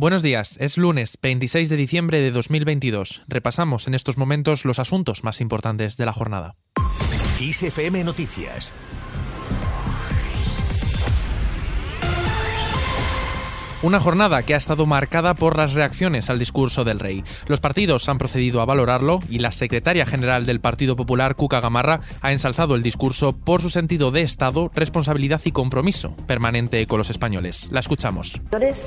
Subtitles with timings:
[0.00, 3.24] Buenos días, es lunes 26 de diciembre de 2022.
[3.26, 6.54] Repasamos en estos momentos los asuntos más importantes de la jornada.
[7.40, 8.72] ISFM Noticias
[13.80, 17.22] Una jornada que ha estado marcada por las reacciones al discurso del rey.
[17.46, 22.00] Los partidos han procedido a valorarlo y la secretaria general del Partido Popular, Cuca Gamarra,
[22.20, 27.08] ha ensalzado el discurso por su sentido de Estado, responsabilidad y compromiso permanente con los
[27.08, 27.68] españoles.
[27.70, 28.40] La escuchamos.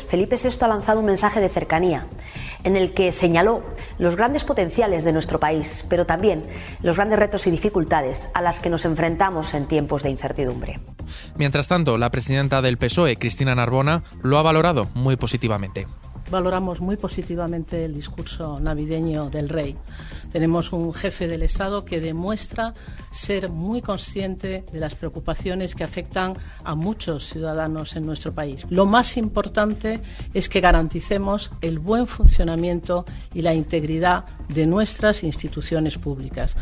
[0.09, 2.08] Felipe VI ha lanzado un mensaje de cercanía
[2.66, 3.64] en el que señaló
[3.98, 6.44] los grandes potenciales de nuestro país, pero también
[6.81, 10.81] los grandes retos y dificultades a las que nos enfrentamos en tiempos de incertidumbre.
[11.38, 15.88] Mientras tanto, la presidenta del PSOE, Cristina Narbona, lo ha valorado muy positivamente
[16.31, 19.77] valoramos muy positivamente el discurso navideño del rey.
[20.31, 22.73] Tenemos un jefe del Estado que demuestra
[23.12, 28.66] ser muy consciente de las preocupaciones que afectan a muchos ciudadanos en nuestro país.
[28.70, 29.99] Lo más importante
[30.34, 36.56] es que garanticemos el buen funcionamiento y la integridad de nuestras instituciones públicas.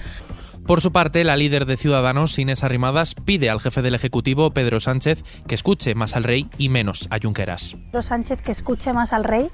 [0.69, 4.79] Por su parte, la líder de Ciudadanos, Inés Arrimadas, pide al jefe del Ejecutivo, Pedro
[4.79, 7.75] Sánchez, que escuche más al rey y menos a Junqueras.
[7.88, 9.49] Pedro Sánchez que escuche más al rey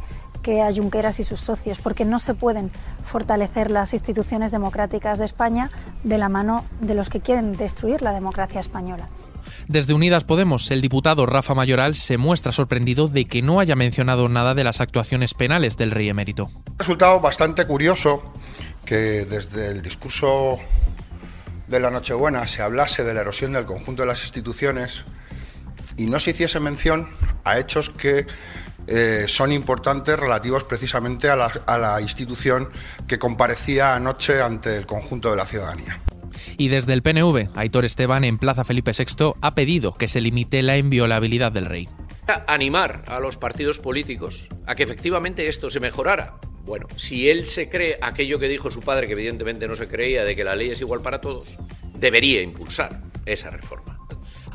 [0.46, 2.70] que a Junqueras y sus socios, porque no se pueden
[3.04, 5.72] fortalecer las instituciones democráticas de España
[6.04, 9.10] de la mano de los que quieren destruir la democracia española.
[9.68, 14.30] Desde Unidas Podemos, el diputado Rafa Mayoral se muestra sorprendido de que no haya mencionado
[14.30, 16.52] nada de las actuaciones penales del rey emérito.
[16.78, 18.22] Resultado bastante curioso
[18.86, 20.60] que desde el discurso
[21.68, 25.06] de la Nochebuena se hablase de la erosión del conjunto de las instituciones
[25.98, 27.10] y no se hiciese mención
[27.44, 28.28] a hechos que
[28.88, 32.70] eh, son importantes relativos precisamente a la, a la institución
[33.08, 36.00] que comparecía anoche ante el conjunto de la ciudadanía.
[36.58, 40.62] Y desde el PNV, Aitor Esteban en Plaza Felipe VI ha pedido que se limite
[40.62, 41.90] la inviolabilidad del rey.
[42.48, 47.70] Animar a los partidos políticos a que efectivamente esto se mejorara, bueno, si él se
[47.70, 50.72] cree aquello que dijo su padre, que evidentemente no se creía, de que la ley
[50.72, 51.58] es igual para todos,
[51.94, 53.95] debería impulsar esa reforma.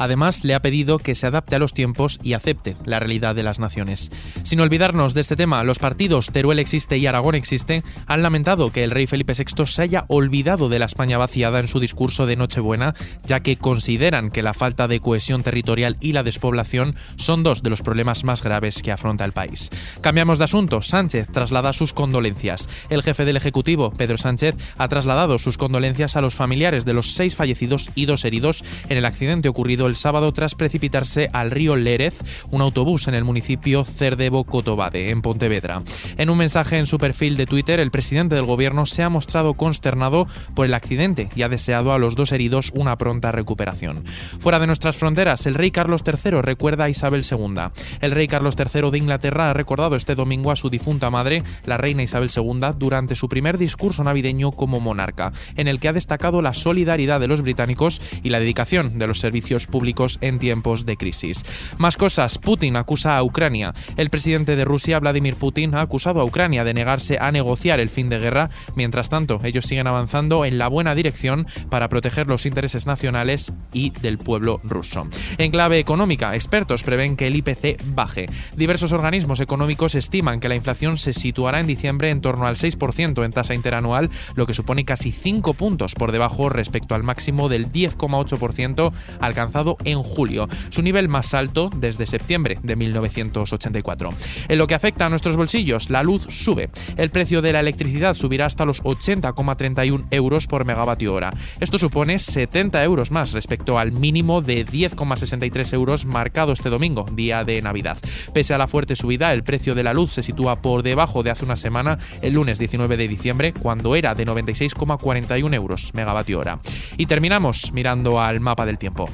[0.01, 3.43] Además, le ha pedido que se adapte a los tiempos y acepte la realidad de
[3.43, 4.11] las naciones.
[4.45, 8.83] Sin olvidarnos de este tema, los partidos Teruel existe y Aragón existe han lamentado que
[8.83, 12.37] el rey Felipe VI se haya olvidado de la España vaciada en su discurso de
[12.37, 12.95] Nochebuena,
[13.27, 17.69] ya que consideran que la falta de cohesión territorial y la despoblación son dos de
[17.69, 19.69] los problemas más graves que afronta el país.
[20.01, 20.81] Cambiamos de asunto.
[20.81, 22.71] Sánchez traslada sus condolencias.
[22.89, 27.13] El jefe del Ejecutivo, Pedro Sánchez, ha trasladado sus condolencias a los familiares de los
[27.13, 31.75] seis fallecidos y dos heridos en el accidente ocurrido el sábado tras precipitarse al río
[31.75, 32.21] Lérez
[32.51, 35.83] un autobús en el municipio Cerdebo-Cotobade, en Pontevedra.
[36.17, 39.55] En un mensaje en su perfil de Twitter, el presidente del gobierno se ha mostrado
[39.55, 44.05] consternado por el accidente y ha deseado a los dos heridos una pronta recuperación.
[44.39, 47.63] Fuera de nuestras fronteras, el rey Carlos III recuerda a Isabel II.
[48.01, 51.79] El rey Carlos III de Inglaterra ha recordado este domingo a su difunta madre, la
[51.79, 56.43] reina Isabel II, durante su primer discurso navideño como monarca, en el que ha destacado
[56.43, 59.80] la solidaridad de los británicos y la dedicación de los servicios públicos
[60.21, 61.45] en tiempos de crisis.
[61.79, 63.75] Más cosas, Putin acusa a Ucrania.
[63.97, 67.89] El presidente de Rusia, Vladimir Putin, ha acusado a Ucrania de negarse a negociar el
[67.89, 68.51] fin de guerra.
[68.75, 73.91] Mientras tanto, ellos siguen avanzando en la buena dirección para proteger los intereses nacionales y
[73.91, 75.09] del pueblo ruso.
[75.39, 78.29] En clave económica, expertos prevén que el IPC baje.
[78.57, 83.25] Diversos organismos económicos estiman que la inflación se situará en diciembre en torno al 6%
[83.25, 87.73] en tasa interanual, lo que supone casi 5 puntos por debajo respecto al máximo del
[87.73, 94.11] 10,8% alcanzado en julio, su nivel más alto desde septiembre de 1984.
[94.49, 96.71] En lo que afecta a nuestros bolsillos, la luz sube.
[96.97, 101.33] El precio de la electricidad subirá hasta los 80,31 euros por megavatio hora.
[101.61, 107.45] Esto supone 70 euros más respecto al mínimo de 10,63 euros marcado este domingo, día
[107.45, 107.99] de Navidad.
[108.33, 111.31] Pese a la fuerte subida, el precio de la luz se sitúa por debajo de
[111.31, 116.61] hace una semana, el lunes 19 de diciembre, cuando era de 96,41 euros megavatio hora.
[116.97, 119.09] Y terminamos mirando al mapa del tiempo.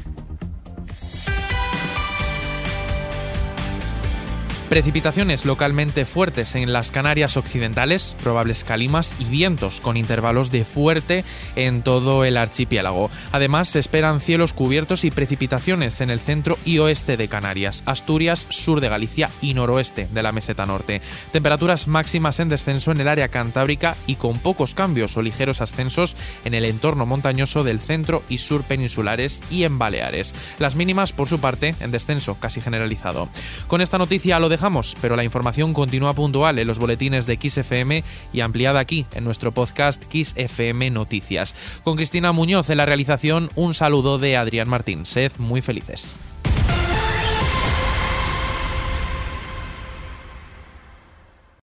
[4.68, 11.24] Precipitaciones localmente fuertes en las Canarias occidentales, probables calimas y vientos con intervalos de fuerte
[11.54, 13.08] en todo el archipiélago.
[13.30, 18.46] Además, se esperan cielos cubiertos y precipitaciones en el centro y oeste de Canarias, Asturias,
[18.48, 21.00] sur de Galicia y noroeste de la meseta norte.
[21.30, 26.16] Temperaturas máximas en descenso en el área cantábrica y con pocos cambios o ligeros ascensos
[26.44, 30.34] en el entorno montañoso del centro y sur peninsulares y en Baleares.
[30.58, 33.28] Las mínimas, por su parte, en descenso casi generalizado.
[33.68, 38.02] Con esta noticia lo dejamos, pero la información continúa puntual en los boletines de XFM
[38.32, 41.54] y ampliada aquí en nuestro podcast XFM Noticias.
[41.84, 45.04] Con Cristina Muñoz en la realización, un saludo de Adrián Martín.
[45.04, 46.14] Sed muy felices.